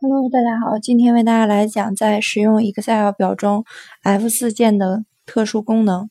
[0.00, 3.64] Hello，大家好，今天为大家来讲在使用 Excel 表中
[4.02, 6.10] F4 键的特殊功能。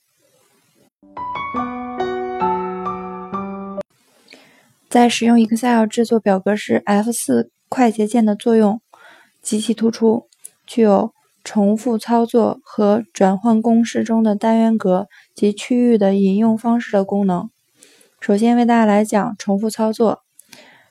[4.90, 8.82] 在使用 Excel 制作表格时，F4 快捷键的作用
[9.42, 10.28] 极其突出，
[10.66, 11.14] 具有
[11.44, 17.50] 重复操作和转换公式中的单元格及区域的引用方式的功能。
[18.20, 20.24] 首先为大家来讲重复操作，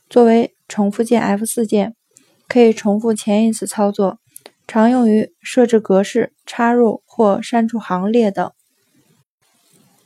[0.08, 1.94] 作为重复键 F4 键。
[2.48, 4.18] 可以重复前一次操作，
[4.66, 8.50] 常用于设置格式、插入或删除行列等。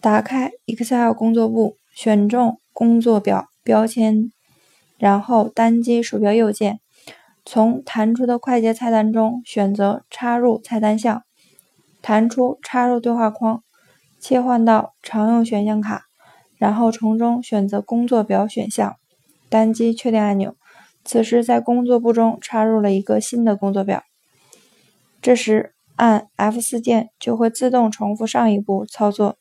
[0.01, 4.33] 打开 Excel 工作簿，选中工作表标签，
[4.99, 6.81] 然后单击鼠标右键，
[7.45, 11.23] 从弹出的快捷菜单中选择插入菜单项，
[12.03, 13.63] 弹出插入对话框，
[14.19, 16.07] 切换到常用选项卡，
[16.63, 18.95] 然后从中选择工作表选项，
[19.49, 20.55] 单击确定按钮。
[21.05, 24.05] 此时，在工作簿中插入了一个新的工作表。
[25.21, 29.39] 这时，按 F4 键就会自动重复上一步操作，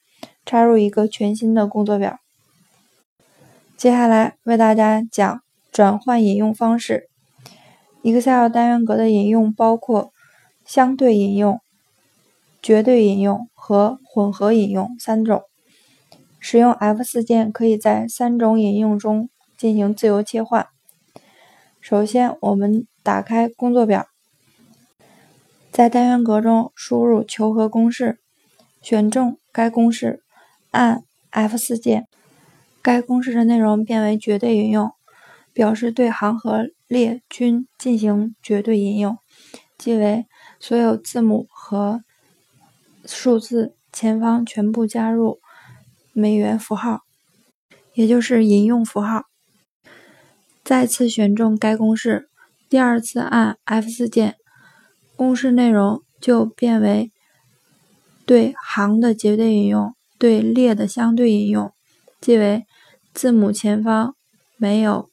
[0.47, 2.17] 插入一个全新的工作表。
[3.77, 7.07] 接下来为大家讲转换引用方式。
[8.01, 10.11] Excel 单元格的引用包括
[10.65, 11.61] 相对引用、
[12.63, 15.43] 绝对引用和混合引用三种。
[16.43, 20.65] 使用 F4 键可以在三种引用中进行自由切换。
[21.79, 24.07] 首先，我们打开工作表，
[25.71, 28.19] 在单元格中输入求和公式，
[28.81, 30.23] 选中该公式，
[30.71, 32.07] 按 F4 键，
[32.81, 34.91] 该公式的内容变为绝对引用，
[35.53, 39.17] 表示对行和列均进行绝对引用，
[39.77, 40.25] 即为
[40.59, 42.03] 所有字母和
[43.05, 45.39] 数字前方全部加入
[46.13, 47.01] 美元符号，
[47.93, 49.23] 也就是引用符号。
[50.63, 52.29] 再次选中该公式，
[52.69, 54.35] 第二次按 F4 键，
[55.15, 57.11] 公式内容就变为
[58.25, 61.73] 对行的绝对引用，对列的相对引用，
[62.19, 62.65] 即为
[63.13, 64.15] 字母前方
[64.57, 65.09] 没有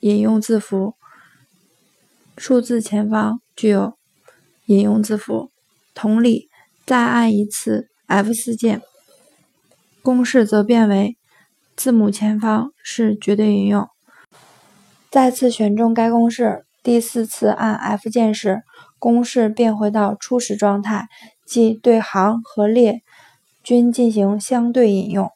[0.00, 0.94] 引用字符，
[2.36, 3.96] 数字前方具有
[4.66, 5.50] 引用字符。
[5.94, 6.48] 同理，
[6.84, 8.82] 再按一次 F4 键，
[10.08, 11.18] 公式则变为
[11.76, 13.86] 字母前方是绝对引用。
[15.10, 18.62] 再次选中该公式，第四次按 F 键时，
[18.98, 21.08] 公式变回到初始状态，
[21.44, 23.02] 即对行和列
[23.62, 25.30] 均进行相对引用。